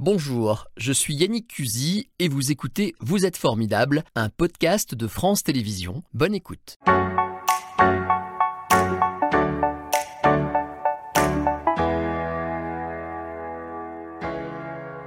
[0.00, 5.42] Bonjour, je suis Yannick Cusy et vous écoutez Vous êtes formidable, un podcast de France
[5.42, 6.04] Télévisions.
[6.14, 6.78] Bonne écoute.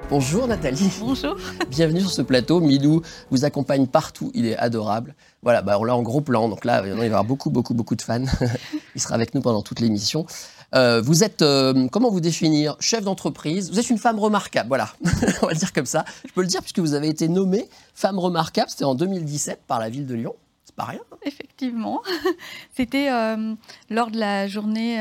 [0.09, 0.92] Bonjour Nathalie.
[1.00, 1.38] Bonjour.
[1.70, 2.60] Bienvenue sur ce plateau.
[2.60, 4.30] Milou vous accompagne partout.
[4.34, 5.16] Il est adorable.
[5.42, 6.50] Voilà, bah on l'a en gros plan.
[6.50, 8.26] Donc là, il va y avoir beaucoup, beaucoup, beaucoup de fans.
[8.96, 10.26] il sera avec nous pendant toute l'émission.
[10.73, 13.71] Euh, vous êtes, euh, comment vous définir Chef d'entreprise?
[13.71, 14.70] Vous êtes une femme remarquable.
[14.70, 14.89] Voilà,
[15.41, 16.05] on va le dire comme ça.
[16.25, 18.70] Je peux le dire puisque vous avez été nommée femme remarquable.
[18.70, 20.35] C'était en 2017 par la ville de Lyon.
[20.63, 21.02] C'est pas rien.
[21.23, 22.02] Effectivement.
[22.76, 23.53] C'était euh,
[23.89, 24.98] lors de la journée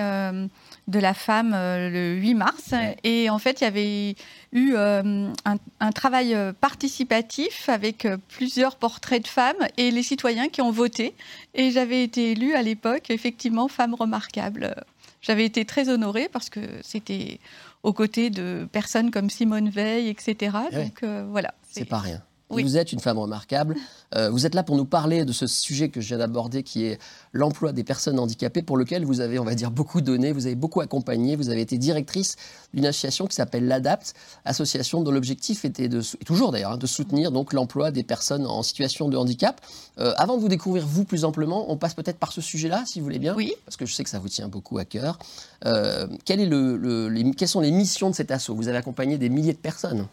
[0.88, 2.75] de la femme le 8 mars.
[3.05, 4.16] Et en fait, il y avait
[4.52, 5.33] eu un,
[5.78, 11.14] un, travail participatif avec plusieurs portraits de femmes et les citoyens qui ont voté.
[11.55, 14.75] Et j'avais été élue à l'époque, effectivement, femme remarquable.
[15.20, 17.41] J'avais été très honorée parce que c'était
[17.83, 20.56] aux côtés de personnes comme Simone Veil, etc.
[20.73, 21.55] Eh Donc voilà.
[21.62, 22.22] C'est pas rien.
[22.51, 23.77] Vous êtes une femme remarquable.
[24.17, 26.84] Euh, vous êtes là pour nous parler de ce sujet que je viens d'aborder, qui
[26.84, 26.98] est
[27.33, 30.57] l'emploi des personnes handicapées, pour lequel vous avez, on va dire, beaucoup donné, vous avez
[30.57, 31.37] beaucoup accompagné.
[31.37, 32.34] Vous avez été directrice
[32.75, 36.89] d'une association qui s'appelle l'ADAPT, association dont l'objectif était de, et toujours d'ailleurs, hein, de
[36.89, 39.61] soutenir donc l'emploi des personnes en situation de handicap.
[40.01, 42.98] Euh, avant de vous découvrir vous plus amplement, on passe peut-être par ce sujet-là, si
[42.98, 43.55] vous voulez bien, oui.
[43.64, 45.20] parce que je sais que ça vous tient beaucoup à cœur.
[45.67, 49.19] Euh, quel est le, les, quelles sont les missions de cet assaut Vous avez accompagné
[49.19, 50.09] des milliers de personnes.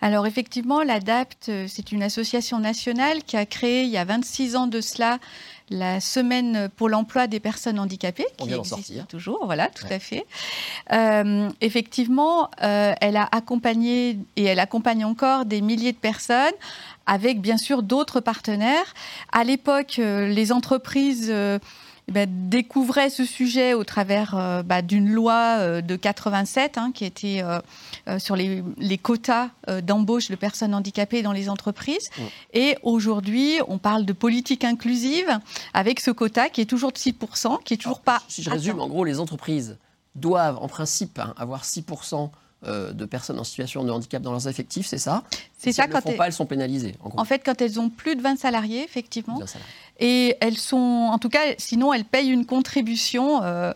[0.00, 4.66] Alors effectivement, l'ADAPT, c'est une association nationale qui a créé il y a 26 ans
[4.66, 5.18] de cela
[5.70, 9.06] la semaine pour l'emploi des personnes handicapées, On qui existe sortir.
[9.06, 9.94] toujours, voilà, tout ouais.
[9.94, 10.26] à fait.
[10.92, 16.54] Euh, effectivement, euh, elle a accompagné et elle accompagne encore des milliers de personnes
[17.06, 18.94] avec bien sûr d'autres partenaires.
[19.32, 21.32] À l'époque, euh, les entreprises
[22.08, 26.92] eh ben, découvrait ce sujet au travers euh, bah, d'une loi euh, de 87 hein,
[26.92, 29.50] qui était euh, sur les, les quotas
[29.82, 32.10] d'embauche de personnes handicapées dans les entreprises.
[32.16, 32.22] Mmh.
[32.54, 35.28] Et aujourd'hui, on parle de politique inclusive
[35.74, 38.22] avec ce quota qui est toujours de 6%, qui est toujours Alors, pas.
[38.28, 39.78] Si je résume, en gros, les entreprises
[40.14, 42.30] doivent en principe hein, avoir 6%
[42.62, 45.22] de personnes en situation de handicap dans leurs effectifs, c'est ça?
[45.56, 46.16] C'est si ça elles ne font elles...
[46.18, 46.94] pas, elles sont pénalisées.
[47.02, 49.38] En, fait, quand elles ont plus de 20 salariés, effectivement.
[49.38, 49.72] 20 salariés.
[50.00, 53.72] Et elles sont, en tout cas, sinon elles payent une contribution euh,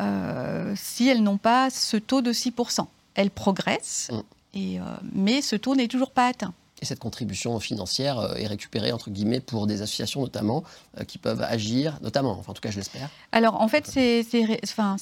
[0.00, 2.86] euh, si elles n'ont pas ce taux de 6%.
[3.14, 4.20] Elles progressent, Mm.
[4.54, 6.52] et, euh, mais ce taux n'est toujours pas atteint.
[6.80, 10.62] Et cette contribution financière est récupérée, entre guillemets, pour des associations notamment,
[11.08, 13.08] qui peuvent agir, notamment, enfin en tout cas je l'espère.
[13.32, 14.24] Alors en fait, c'est
[14.62, 14.94] enfin,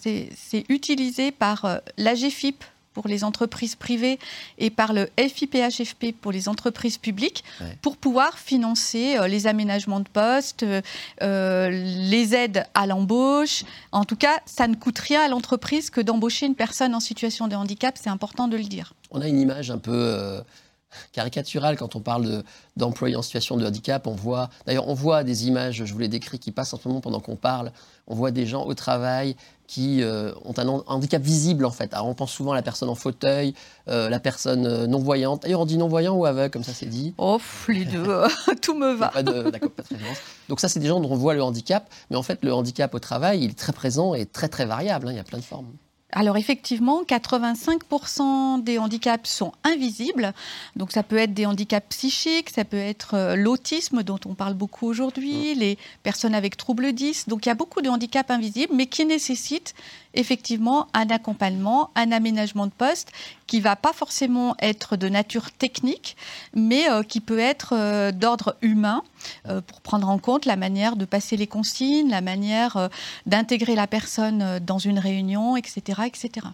[0.71, 2.65] utilisé par l'AGFIP
[2.97, 4.19] pour les entreprises privées
[4.57, 7.77] et par le FIPHFP pour les entreprises publiques Ouais.
[7.83, 10.65] pour pouvoir financer euh, les aménagements de postes,
[11.23, 13.65] euh, les aides à l'embauche.
[13.93, 17.49] En tout cas, ça ne coûte rien à l'entreprise que d'embaucher une personne en situation
[17.49, 18.95] de handicap, c'est important de le dire.
[19.11, 20.41] On a une image un peu
[21.13, 22.45] caricaturale quand on parle de-
[22.77, 24.07] d'employés en situation de handicap.
[24.07, 26.87] On voit, d'ailleurs, on voit des images, je vous l'ai décrit, qui passent en ce
[26.89, 27.73] moment pendant qu'on parle.
[28.07, 29.37] On voit des gens au travail
[29.67, 31.93] qui euh, ont un han- handicap visible en fait.
[31.93, 33.53] Alors on pense souvent à la personne en fauteuil,
[33.89, 35.43] euh, la personne euh, non-voyante.
[35.43, 37.15] D'ailleurs, on dit non-voyant ou aveugle, comme ça c'est dit.
[37.19, 38.07] Oh, les deux,
[38.63, 39.09] tout me va.
[39.09, 39.59] Pas de, pas.
[40.49, 41.89] Donc ça, c'est des gens dont on voit le handicap.
[42.11, 45.09] Mais en fait, le handicap au travail, il est très présent et très très variable.
[45.09, 45.13] hein.
[45.13, 45.67] Il y a plein de formes.
[46.19, 50.32] Alors effectivement, 85% des handicaps sont invisibles.
[50.75, 54.54] Donc ça peut être des handicaps psychiques, ça peut être euh, l'autisme dont on parle
[54.54, 57.28] beaucoup aujourd'hui, les personnes avec troubles 10.
[57.28, 59.75] Donc il y a beaucoup de handicaps invisibles, mais qui nécessitent
[60.16, 63.12] effectivement un accompagnement, un aménagement de poste
[63.47, 66.16] qui va pas forcément être de nature technique,
[66.54, 69.03] mais euh, qui peut être euh, d'ordre humain
[69.49, 72.88] euh, pour prendre en compte la manière de passer les consignes, la manière
[73.27, 76.47] d'intégrer la personne dans une réunion, etc., etc.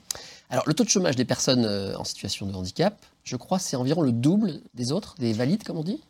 [0.50, 2.94] Alors, le taux de chômage des personnes en situation de handicap,
[3.24, 6.00] je crois, c'est environ le double des autres, des valides, comme on dit?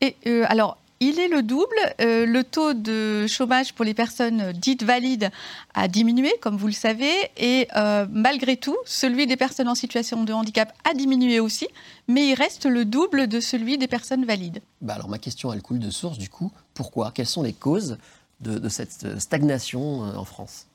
[0.00, 1.76] Et euh, alors, il est le double.
[2.00, 5.30] Euh, le taux de chômage pour les personnes dites valides
[5.74, 10.24] a diminué, comme vous le savez, et euh, malgré tout, celui des personnes en situation
[10.24, 11.66] de handicap a diminué aussi,
[12.06, 14.60] mais il reste le double de celui des personnes valides.
[14.82, 16.52] Bah alors, ma question, elle coule de source, du coup.
[16.74, 17.10] Pourquoi?
[17.12, 17.96] Quelles sont les causes
[18.40, 20.66] de, cette stagnation euh, en France?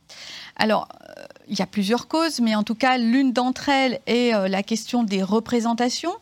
[0.58, 4.34] Alors, euh, il y a plusieurs causes, mais en tout cas, l'une d'entre elles est
[4.34, 6.16] euh, la question des représentations,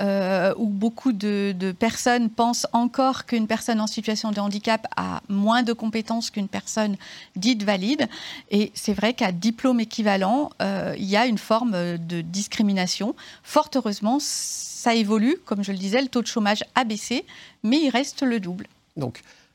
[0.00, 5.62] euh, où beaucoup de, personnes pensent encore qu'une personne en situation de handicap a moins
[5.62, 6.96] de compétences qu'une personne
[7.36, 8.08] dite valide.
[8.50, 13.14] Et c'est vrai qu'à diplôme équivalent, il y a une forme de discrimination.
[13.42, 15.38] Fort heureusement, ça évolue.
[15.44, 17.24] Comme je le disais, le taux de chômage a baissé,
[17.62, 18.66] mais il reste le double.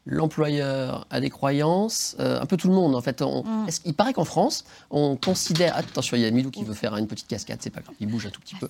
[0.10, 3.22] L'employeur a des croyances, un peu tout le monde en fait.
[3.22, 3.68] Mm.
[3.86, 5.78] il paraît qu'en France, on considère.
[5.78, 8.08] Attention, il y a Milou qui veut faire une petite cascade, c'est pas grave, il
[8.08, 8.68] bouge un tout petit peu.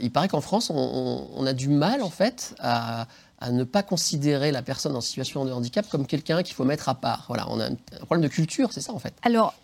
[0.00, 3.06] il paraît qu'en France, on, a du mal en fait à,
[3.40, 6.88] à ne pas considérer la personne en situation de handicap comme quelqu'un qu'il faut mettre
[6.88, 7.24] à part.
[7.28, 9.14] Voilà, on a un problème de culture, c'est ça en fait.
[9.22, 9.54] Alors,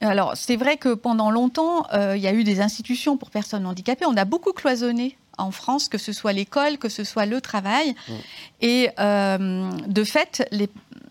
[0.00, 3.66] alors c'est vrai que pendant longtemps, euh, il y a eu des institutions pour personnes
[3.66, 4.06] handicapées.
[4.06, 7.94] On a beaucoup cloisonné en France, que ce soit l'école, que ce soit le travail.
[8.08, 8.12] Mm.
[8.60, 10.68] Et euh, de fait, les,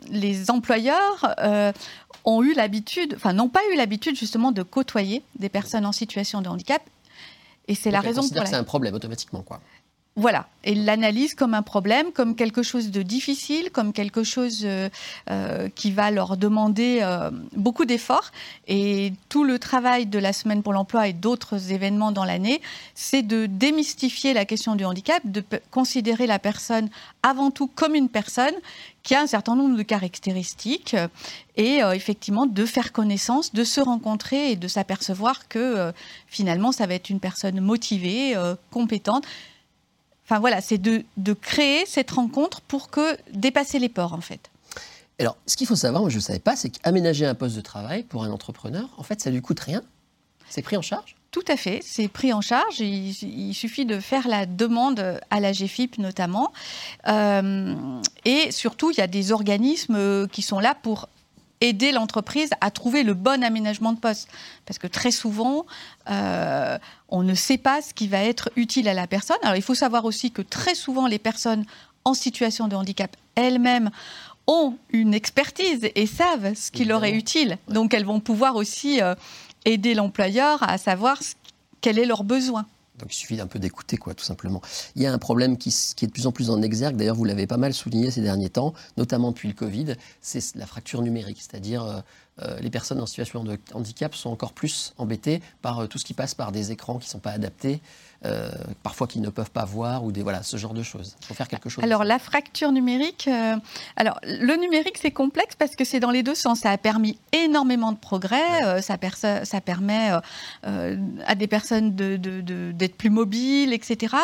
[0.10, 1.72] les employeurs euh,
[2.26, 6.42] ont eu l'habitude, enfin n'ont pas eu l'habitude justement de côtoyer des personnes en situation
[6.42, 6.82] de handicap.
[7.68, 8.48] Et c'est la raison pour laquelle.
[8.50, 9.62] C'est un problème automatiquement, quoi.
[10.18, 14.90] Voilà, et l'analyse comme un problème, comme quelque chose de difficile, comme quelque chose euh,
[15.30, 18.32] euh, qui va leur demander euh, beaucoup d'efforts.
[18.68, 22.62] Et tout le travail de la Semaine pour l'emploi et d'autres événements dans l'année,
[22.94, 26.90] c'est de démystifier la question du handicap, de considérer la personne
[27.24, 28.56] avant tout comme une personne
[29.04, 30.96] qui a un certain nombre de caractéristiques
[31.58, 35.92] et effectivement de faire connaissance, de se rencontrer et de s'apercevoir que
[36.28, 38.36] finalement ça va être une personne motivée,
[38.70, 39.26] compétente
[40.32, 44.50] Enfin voilà, c'est de, créer cette rencontre pour que dépasser les ports en fait.
[45.20, 47.62] Alors, ce qu'il faut savoir, moi je ne savais pas, c'est qu'aménager un poste de
[47.62, 49.84] travail pour un entrepreneur, en fait, ça lui coûte rien.
[50.48, 52.80] C'est pris en charge Tout à fait, c'est pris en charge.
[52.80, 56.54] Il, suffit de faire la demande à la GFIP notamment.
[57.10, 57.76] Euh,
[58.24, 61.10] et surtout, il y a des organismes qui sont là pour
[61.62, 64.28] aider l'entreprise à trouver le bon aménagement de poste.
[64.66, 65.66] Parce que très souvent,
[66.10, 66.78] euh,
[67.10, 69.38] on ne sait pas ce qui va être utile à la personne.
[69.44, 71.66] Alors il faut savoir aussi que très souvent, les personnes
[72.04, 73.92] en situation de handicap elles-mêmes
[74.48, 77.58] ont une expertise et savent ce qui leur est utile.
[77.70, 79.16] Donc elles vont pouvoir aussi euh,
[79.66, 81.20] aider l'employeur à savoir
[81.80, 82.66] quel est leur besoin.
[83.02, 84.62] Donc il suffit d'un peu d'écouter, quoi, tout simplement.
[84.96, 87.26] Il y a un problème qui, est de plus en plus en exergue, d'ailleurs vous
[87.26, 91.38] l'avez pas mal souligné ces derniers temps, notamment depuis le Covid, c'est la fracture numérique,
[91.42, 92.00] c'est-à-dire euh,
[92.60, 96.14] les personnes en situation de handicap sont encore plus embêtées par euh, tout ce qui
[96.14, 97.82] passe par des écrans qui ne sont pas adaptés,
[98.26, 98.50] euh,
[98.84, 101.16] parfois qu'ils ne peuvent pas voir, ou des, voilà, ce genre de choses.
[101.22, 101.84] Il faut faire quelque chose.
[101.84, 103.30] Alors, la fracture numérique,
[103.96, 106.60] alors, le numérique, c'est complexe parce que c'est dans les deux sens.
[106.60, 108.98] Ça a permis énormément de progrès, ça,
[109.44, 110.12] ça, permet
[110.64, 114.16] à des personnes d'être de, plus mobiles, etc.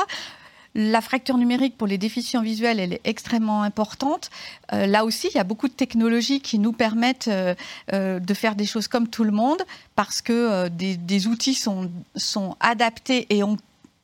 [0.80, 4.30] La fracture numérique pour les déficients visuels, est extrêmement importante.
[4.74, 7.56] Euh, là aussi, il y a beaucoup de technologies qui nous permettent euh,
[7.94, 9.58] euh, de faire des choses comme tout le monde
[9.96, 13.58] parce que des, outils sont, sont adaptés et ont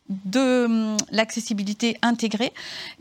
[0.09, 2.53] de hum, l'accessibilité intégrée.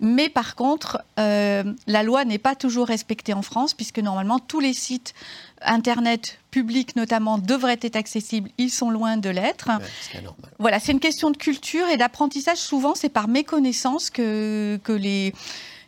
[0.03, 4.75] Mais par contre, la loi n'est pas toujours respectée en France, puisque normalement tous les
[4.75, 5.15] sites
[5.65, 9.71] Internet public notamment devraient être accessibles, ils sont loin de l'être.
[10.59, 12.59] voilà, c'est une question de culture et d'apprentissage.
[12.59, 15.33] Souvent, c'est par méconnaissance que, que les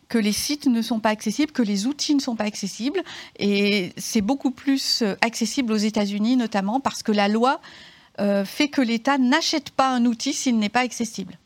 [0.09, 3.03] que les sites ne sont pas accessibles, que les outils ne sont pas accessibles.
[3.38, 7.61] Et c'est beaucoup plus euh, accessible aux États-Unis, notamment parce que la loi
[8.20, 11.38] euh, fait que l'État n'achète pas un outil s'il n'est pas accessible.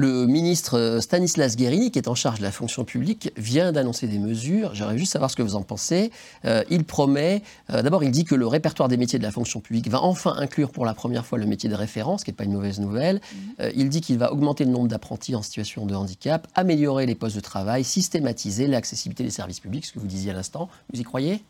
[0.00, 4.06] Le ministre euh, Stanislas Guérini, qui est en charge de la fonction publique, vient d'annoncer
[4.06, 4.72] des mesures.
[4.72, 6.12] J'aimerais juste savoir ce que vous en pensez.
[6.44, 9.58] Euh, il promet, euh, d'abord, il dit que le répertoire des métiers de la fonction
[9.58, 12.36] publique va enfin inclure pour la première fois le métier de référence, ce qui n'est
[12.36, 13.20] pas une mauvaise nouvelle.
[13.58, 13.72] Mhm.
[13.74, 17.34] il dit qu'il va augmenter le nombre d'apprentis en situation de handicap, améliorer les postes
[17.34, 20.68] de travail, systématiser l'accessibilité des services publics, ce que vous disiez à l'instant.
[20.92, 21.42] Vous y croyez?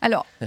[0.00, 0.26] Alors,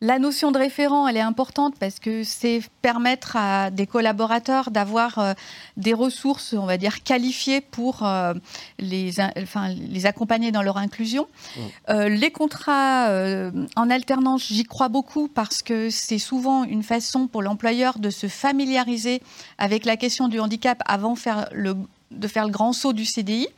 [0.00, 5.34] la notion de référent, elle est importante parce que c'est permettre à des collaborateurs d'avoir
[5.76, 8.34] des ressources, on va dire, qualifiés pour euh,
[8.78, 11.26] les, enfin, les accompagner dans leur inclusion.
[11.26, 11.60] Mmh.
[11.90, 17.26] Euh, les contrats euh, en alternance, j'y crois beaucoup parce que c'est souvent une façon
[17.26, 19.22] pour l'employeur de se familiariser
[19.58, 21.74] avec la question du handicap avant faire le
[22.10, 23.48] de faire le grand saut du CDI.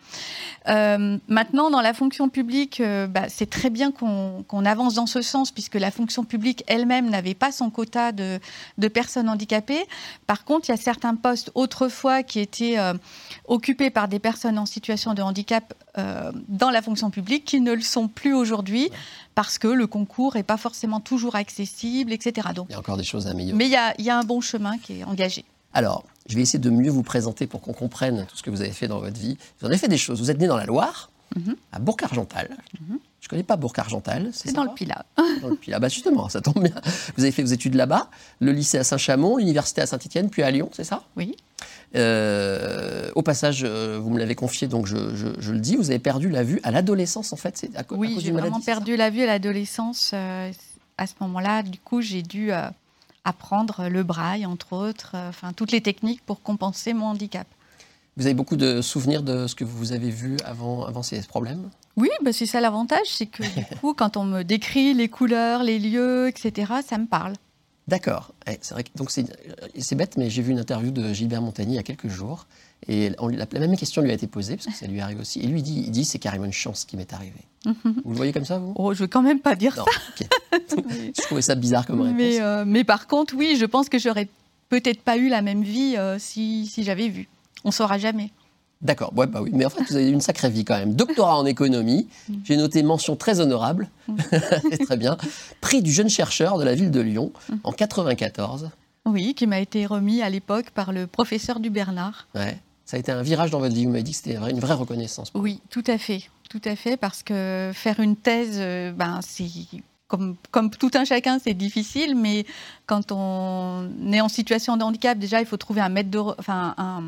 [0.69, 5.23] Euh, maintenant, dans la fonction publique, euh, bah, c'est très bien qu'on avance dans ce
[5.23, 8.39] sens, puisque la fonction publique elle-même n'avait pas son quota de,
[8.89, 9.85] personnes handicapées.
[10.27, 12.95] Par contre, il y a certains postes autrefois qui étaient euh,
[13.47, 15.75] occupés par des personnes en situation de handicap
[16.49, 18.89] dans la fonction publique qui ne le sont plus aujourd'hui.
[19.35, 22.49] Parce que le concours n'est pas forcément toujours accessible, etc.
[22.55, 23.57] Donc, il y a encore des choses à améliorer.
[23.57, 25.45] Mais il il y a un bon chemin qui est engagé.
[25.75, 28.61] Alors, je vais essayer de mieux vous présenter pour qu'on comprenne tout ce que vous
[28.61, 29.37] avez fait dans votre vie.
[29.61, 30.21] Vous en avez fait des choses.
[30.21, 31.57] Vous êtes né dans la Loire, mhm.
[31.73, 32.57] à Bourg-Argental.
[32.81, 32.99] Mhm.
[33.21, 34.31] Je ne connais pas Bourg-Argental.
[34.33, 35.07] C'est dans le Pilat.
[35.43, 35.79] Dans le Pilat.
[35.79, 36.75] Bah justement, ça tombe bien.
[37.17, 38.11] Vous avez fait vos études là-bas,
[38.41, 41.05] le lycée à Saint-Chamond, l'université à Saint-Étienne, puis à Lyon, c'est ça?
[41.17, 41.37] Oui.
[41.95, 46.31] Euh, au passage, euh, vous me l'avez confié, donc je, le dis, vous avez perdu
[46.31, 47.57] la vue à l'adolescence, en fait.
[47.57, 50.11] C'est à, oui, j'ai vraiment perdu la vue à l'adolescence.
[50.15, 50.51] Euh,
[50.99, 52.51] à ce moment-là, du coup, j'ai dû
[53.25, 57.47] apprendre le braille, entre autres, euh, enfin toutes les techniques pour compenser mon handicap.
[58.17, 61.71] Vous avez beaucoup de souvenirs de ce que vous avez vu avant, avant ces problèmes?
[61.97, 65.63] Oui, bah c'est ça l'avantage, c'est que du coup, quand on me décrit les couleurs,
[65.63, 67.35] les lieux, etc., ça me parle.
[67.89, 68.33] D'accord.
[68.47, 71.73] Eh, c'est vrai que donc c'est bête, mais j'ai vu une interview de Gilbert Montagny
[71.73, 72.47] il y a quelques jours,
[72.89, 75.41] et la, même question lui a été posée parce que ça lui arrive aussi.
[75.41, 77.45] Et lui dit, il dit, c'est carrément une chance qui m'est arrivée.
[77.65, 78.73] Vous le voyez comme ça, vous?
[78.75, 79.85] Oh, je vais quand même pas dire ça.
[80.53, 82.17] je trouvais ça bizarre comme réponse.
[82.17, 84.29] Mais, euh, mais par contre, oui, je pense que j'aurais
[84.69, 87.29] peut-être pas eu la même vie euh, si, si j'avais vu.
[87.65, 88.33] On saura jamais.
[88.83, 89.51] D'accord, ouais, bah oui.
[89.55, 90.95] Mais en fait, vous avez une sacrée vie quand même.
[90.95, 92.35] Doctorat en économie, mm.
[92.45, 94.17] j'ai noté mention très honorable, mm.
[94.71, 95.17] c'est très bien.
[95.61, 97.55] Prix du jeune chercheur de la ville de Lyon mm.
[97.63, 98.71] en 94.
[99.07, 102.27] Oui, qui m'a été remis à l'époque par le professeur du Bernard.
[102.35, 102.59] Ouais.
[102.85, 103.85] Ça a été un virage dans votre vie.
[103.85, 105.31] Vous m'avez dit que c'était une vraie reconnaissance.
[105.35, 106.29] Oui, tout à fait.
[106.51, 109.47] Tout à fait, parce que faire une thèse, euh, ben, c'est
[110.13, 112.45] comme, comme, tout un chacun, c'est difficile, mais
[112.85, 116.75] quand on est en situation de handicap, déjà, il faut trouver un maître de, enfin,
[116.77, 117.05] un,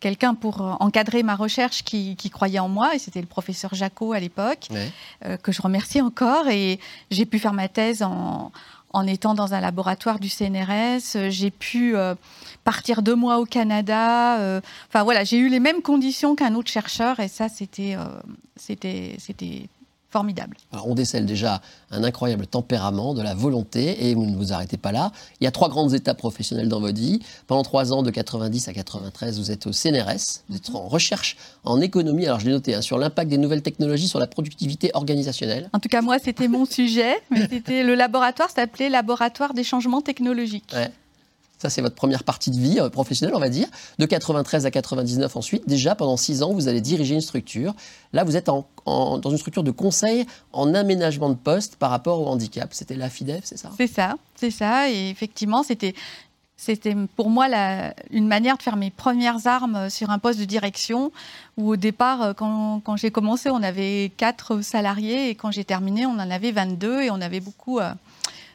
[0.00, 4.20] quelqu'un pour encadrer ma recherche qui, croyait en moi, et c'était le professeur Jacot à
[4.20, 4.68] l'époque,
[5.26, 6.48] euh, que je remercie encore.
[6.48, 6.80] Et
[7.10, 8.52] j'ai pu faire ma thèse en,
[8.94, 11.28] en étant dans un laboratoire du CNRS.
[11.28, 12.14] J'ai pu euh,
[12.64, 14.38] partir deux mois au Canada.
[14.38, 17.96] Euh, enfin voilà, j'ai eu les mêmes conditions qu'un autre chercheur, et ça, c'était,
[18.56, 19.68] c'était, c'était
[20.10, 20.56] formidable.
[20.84, 24.92] on décèle déjà un incroyable tempérament, de la volonté, et vous ne vous arrêtez pas
[24.92, 25.12] là.
[25.40, 27.20] Il y a trois grandes étapes professionnelles dans votre vie.
[27.46, 31.36] Pendant trois ans, de 90 à 93, vous êtes au CNRS, vous êtes en recherche
[31.64, 34.90] en économie, alors je l'ai noté, hein, sur l'impact des nouvelles technologies sur la productivité
[34.94, 35.70] organisationnelle.
[35.72, 40.02] En tout cas, moi, c'était mon sujet, mais c'était le laboratoire s'appelait Laboratoire des changements
[40.02, 40.74] technologiques.
[41.60, 43.68] Ça, c'est votre première partie de vie euh, professionnelle, on va dire.
[43.98, 47.74] De 93 à 99 ensuite, déjà pendant six ans, vous allez diriger une structure.
[48.14, 52.26] Là, vous êtes dans une structure de conseil en aménagement de poste par rapport au
[52.28, 52.70] handicap.
[52.72, 53.70] C'était la FIDEF, c'est ça?
[53.76, 54.90] C'est ça, c'est ça.
[54.90, 55.94] Et effectivement, c'était
[57.14, 57.46] pour moi
[58.10, 61.12] une manière de faire mes premières armes sur un poste de direction
[61.58, 66.06] où au départ, euh, quand, j'ai commencé, on avait quatre salariés et quand j'ai terminé,
[66.06, 67.92] on en avait 22 et on avait beaucoup euh,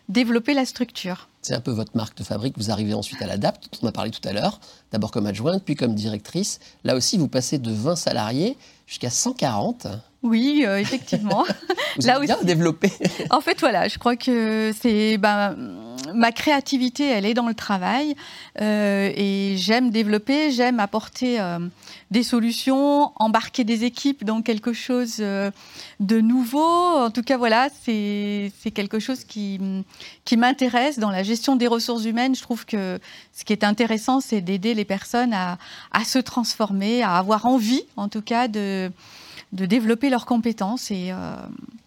[0.09, 1.27] développé la structure.
[1.45, 2.57] C'est un peu votre marque de fabrique.
[2.57, 4.59] Vous arrivez ensuite à l'ADAPT, dont on a parlé tout à l'heure,
[4.91, 6.59] d'abord comme adjointe, puis comme directrice.
[6.83, 9.85] Là aussi, vous passez de 20 salariés jusqu'à 140.
[10.25, 11.43] Oui, euh, effectivement.
[11.97, 12.91] Vous Là bien développé.
[13.29, 15.55] en fait, voilà, je crois que c'est ben,
[16.15, 18.15] ma créativité, elle est dans le travail
[18.59, 21.59] euh, et j'aime développer, j'aime apporter euh,
[22.09, 26.59] des solutions, embarquer des équipes dans quelque chose de nouveau.
[26.59, 29.59] En tout cas, voilà, c'est quelque chose qui,
[30.25, 32.35] qui m'intéresse dans la gestion des ressources humaines.
[32.35, 32.99] Je trouve que
[33.31, 35.59] ce qui est intéressant, c'est d'aider les personnes à,
[35.91, 38.91] à se transformer, à avoir envie, en tout cas, de
[39.55, 40.91] de développer leurs compétences.
[40.91, 41.35] Et, euh,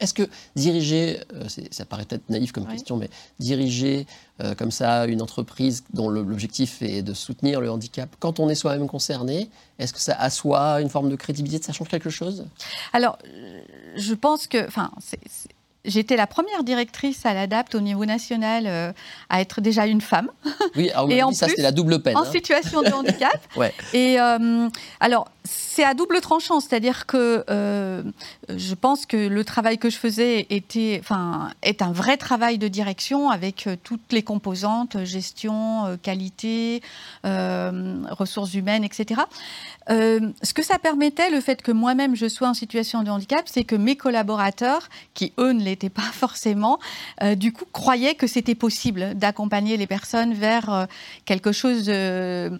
[0.00, 4.06] Est-ce que diriger, euh, ça paraît peut-être naïf comme question, mais diriger
[4.42, 8.54] euh, comme ça une entreprise dont l'objectif est de soutenir le handicap, quand on est
[8.54, 12.46] soi-même concerné, est-ce que ça assoit une forme de crédibilité, ça change quelque chose?
[12.92, 13.18] Alors,
[13.96, 14.90] je pense que, enfin,
[15.84, 18.94] J'étais la première directrice à l'ADAPT au niveau national
[19.30, 20.28] à être déjà une femme.
[20.76, 22.16] Oui, alors et en ça c'est la double peine.
[22.16, 22.30] En hein.
[22.30, 23.40] situation de handicap.
[23.56, 23.72] ouais.
[23.94, 24.18] Et
[25.00, 28.02] alors, c'est à double tranchant, c'est-à-dire que euh,
[28.48, 32.68] je pense que le travail que je faisais était, enfin, est un vrai travail de
[32.68, 36.82] direction avec euh, toutes les composantes, gestion, euh, qualité,
[37.24, 39.22] ressources humaines, etc.
[39.88, 43.64] ce que ça permettait, le fait que moi-même je sois en situation de handicap, c'est
[43.64, 46.78] que mes collaborateurs, qui eux ne l'étaient pas forcément,
[47.36, 50.86] du coup croyaient que c'était possible d'accompagner les personnes vers
[51.24, 52.58] quelque chose de,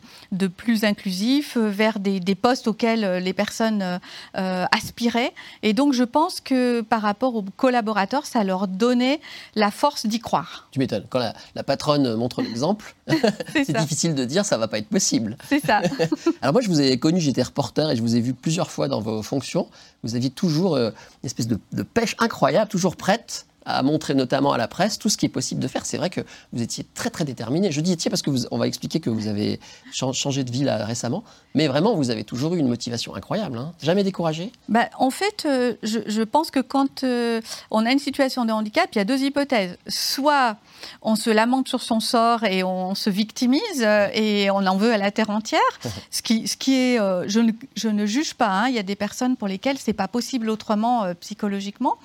[0.57, 3.99] plus inclusif, vers des, postes auxquels les personnes euh,
[4.37, 5.33] euh, aspiraient.
[5.65, 9.21] Et donc, je pense que par rapport aux collaborateurs, ça leur donnait
[9.57, 10.69] la force d'y croire.
[10.71, 11.05] Tu m'étonnes.
[11.11, 12.95] Quand la, patronne montre l'exemple,
[13.53, 15.37] c'est difficile de dire ça va pas être possible.
[15.49, 15.81] C'est ça.
[16.43, 18.87] Alors moi, je vous ai connu, j'étais reporter et je vous ai vu plusieurs fois
[18.87, 19.69] dans vos fonctions.
[20.05, 20.91] Vous aviez toujours euh,
[21.23, 25.09] une espèce de, de pêche incroyable, toujours prête à montrer notamment à la presse tout
[25.09, 25.85] ce qui est possible de faire.
[25.85, 26.21] C'est vrai que
[26.53, 27.71] vous étiez très très déterminé.
[27.71, 29.61] Je dis étiez parce que on va expliquer que vous avez
[29.93, 31.25] changé de vie récemment,
[31.55, 33.59] mais vraiment vous avez toujours eu une motivation incroyable.
[33.59, 33.73] Hein.
[33.83, 34.53] Jamais découragé?
[34.69, 38.89] Bah, En fait, euh, je, pense que quand euh, on a une situation de handicap,
[38.93, 39.77] il y a deux hypothèses.
[39.87, 40.57] Soit
[41.03, 44.93] on se lamente sur son sort et on se victimise euh, et on en veut
[44.93, 45.61] à la terre entière,
[46.11, 48.49] ce qui, ce qui est, je ne, je, ne, juge pas.
[48.49, 48.69] Hein.
[48.69, 51.97] Il y a des personnes pour lesquelles c'est pas possible autrement psychologiquement.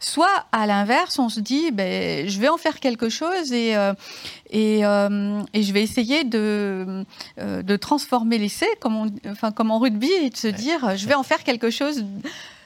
[0.00, 3.92] Soit à l'inverse on se dit, ben, je vais en faire quelque chose et, euh,
[4.54, 7.04] euh, et, je vais essayer de,
[7.38, 11.14] euh, de transformer l'essai, comme, enfin, comme en rugby, et de se dire, je vais
[11.14, 12.04] en faire quelque chose.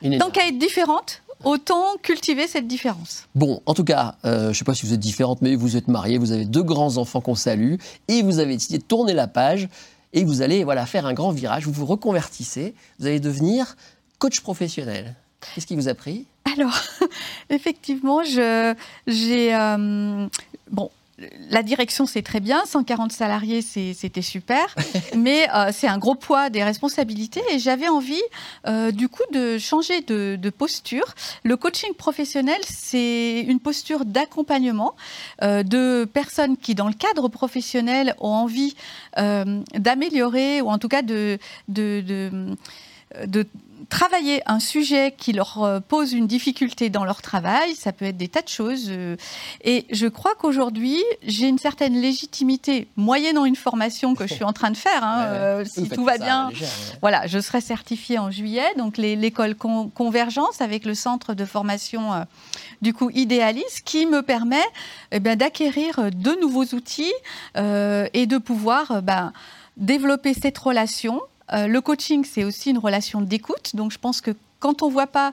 [0.03, 3.27] Être différente, autant cultiver cette différence.
[3.35, 5.89] Bon, en tout cas, je ne sais pas si vous êtes différente, mais vous êtes
[5.89, 7.77] mariée, vous avez deux grands enfants qu'on salue,
[8.09, 9.69] et vous avez décidé de tourner la page,
[10.13, 13.77] et vous allez voilà, faire un grand virage, vous vous reconvertissez, vous allez devenir
[14.19, 15.15] coach professionnel.
[15.55, 16.27] Qu'est-ce qui vous a pris?
[16.57, 16.79] Alors,
[17.51, 18.75] effectivement, j'ai...
[20.71, 20.91] bon,
[21.51, 24.75] la direction, c'est très bien, 140 salariés, c'était super,
[25.17, 28.23] mais euh, c'est un gros poids des responsabilités et j'avais envie,
[28.67, 31.15] euh, du coup, de changer de, posture.
[31.45, 34.95] Le coaching professionnel, c'est une posture d'accompagnement
[35.43, 38.75] euh, de personnes qui, dans le cadre professionnel, ont envie
[39.17, 42.03] d'améliorer ou en tout cas de, de,
[43.27, 43.47] de
[43.91, 48.17] travailler un sujet qui leur euh, pose une difficulté dans leur travail, ça peut être
[48.17, 48.87] des tas de choses.
[48.89, 49.17] Euh,
[49.63, 54.55] et je crois qu'aujourd'hui, j'ai une certaine légitimité, moyennant une formation que je suis en
[54.55, 55.05] train de faire.
[55.05, 56.51] Hein, euh, si tout va bien,
[57.03, 58.69] voilà, je serai certifiée en juillet.
[58.79, 62.25] Donc l'école Convergence avec le centre de formation
[62.81, 64.63] du coup Idéalis, qui me permet
[65.11, 67.13] eh d'acquérir de nouveaux outils
[67.57, 69.33] et de pouvoir ben,
[69.77, 71.21] développer cette relation
[71.53, 73.75] euh, le coaching, c'est aussi une relation d'écoute.
[73.75, 75.33] Donc, je pense que quand on ne voit pas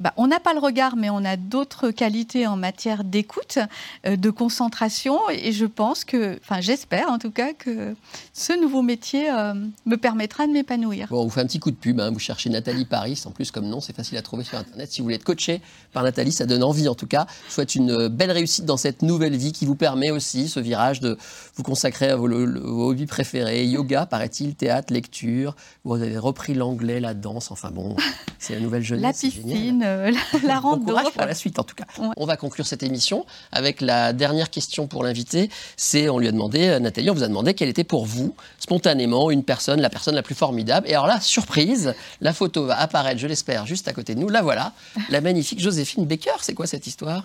[0.00, 3.58] bah, on n'a pas le regard, mais on a d'autres qualités en matière d'écoute,
[4.06, 5.18] euh, de concentration.
[5.30, 7.94] Et je pense que, enfin, j'espère en tout cas que
[8.32, 9.52] ce nouveau métier euh,
[9.84, 11.08] me permettra de m'épanouir.
[11.10, 12.00] Bon, on vous fait un petit coup de pub.
[12.00, 12.10] Hein.
[12.10, 13.20] Vous cherchez Nathalie Paris.
[13.26, 14.90] En plus, comme nom, c'est facile à trouver sur Internet.
[14.90, 15.60] Si vous voulez être coaché
[15.92, 17.26] par Nathalie, ça donne envie en tout cas.
[17.48, 21.00] Je souhaite une belle réussite dans cette nouvelle vie qui vous permet aussi ce virage
[21.00, 21.18] de
[21.56, 23.66] vous consacrer à vos, hobbies préférés.
[23.66, 25.56] Yoga, paraît-il, théâtre, lecture.
[25.84, 27.50] Vous avez repris l'anglais, la danse.
[27.50, 27.96] Enfin bon,
[28.38, 29.02] c'est la nouvelle jeunesse.
[29.02, 29.89] La piscine.
[29.90, 30.12] Euh,
[30.44, 31.84] la, la courage pour la suite, en tout cas.
[32.16, 35.50] On va conclure cette émission avec la dernière question pour l'invité.
[35.76, 38.34] C'est, on lui a demandé, euh, Nathalie, on vous a demandé quelle était pour vous,
[38.58, 40.88] spontanément, une personne, la personne la plus formidable.
[40.88, 44.28] Et alors là, surprise, la photo va apparaître, je l'espère, juste à côté de nous.
[44.28, 44.72] La voilà,
[45.08, 46.36] la magnifique Joséphine Baker.
[46.40, 47.24] C'est quoi cette histoire?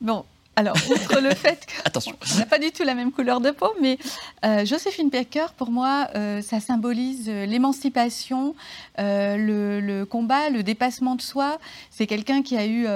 [0.00, 3.72] Bon, alors, outre le fait qu'on n'a pas du tout la même couleur de peau,
[3.80, 3.98] mais
[4.44, 8.54] euh, Joséphine Baker, pour moi, euh, ça symbolise euh, l'émancipation,
[8.98, 11.58] le, combat, le dépassement de soi.
[11.90, 12.86] C'est quelqu'un qui a eu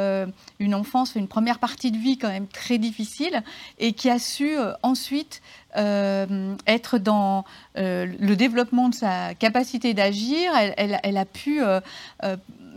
[0.58, 3.42] une enfance, une première partie de vie quand même très difficile,
[3.78, 5.40] et qui a su ensuite
[5.74, 7.44] être dans
[7.74, 10.52] le développement de sa capacité d'agir.
[10.76, 11.60] Elle, a pu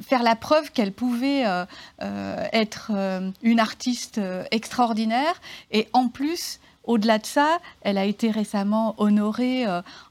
[0.02, 1.66] faire la preuve qu'elle pouvait euh,
[2.02, 4.20] euh, être euh, une artiste
[4.52, 5.42] extraordinaire.
[5.72, 9.66] Et en plus, au-delà de ça, elle a été récemment honorée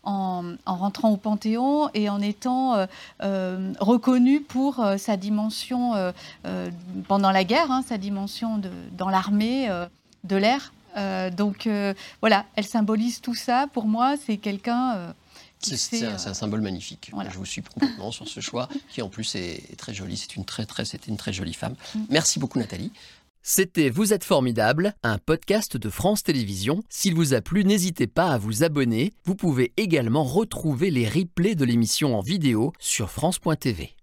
[0.04, 2.86] en, rentrant au Panthéon et en étant
[3.18, 6.12] reconnue pour sa dimension
[7.08, 8.60] pendant la guerre, hein, sa dimension
[8.96, 9.68] dans l'armée
[10.22, 10.72] de l'air.
[11.32, 11.68] donc
[12.20, 13.66] voilà, elle symbolise tout ça.
[13.72, 15.14] Pour moi, c'est quelqu'un
[15.60, 17.10] c'est un, un, symbole magnifique.
[17.30, 20.16] Je vous suis complètement sur ce choix, qui en plus est très joli.
[20.16, 21.74] C'est une très, très, c'était une très jolie femme.
[21.94, 22.00] Mm.
[22.10, 22.92] Merci beaucoup, Nathalie.
[23.42, 26.82] C'était Vous êtes formidable, un podcast de France Télévisions.
[26.90, 29.12] S'il vous a plu, n'hésitez pas à vous abonner.
[29.24, 33.97] Vous pouvez également retrouver les replays de l'émission en vidéo sur France.tv.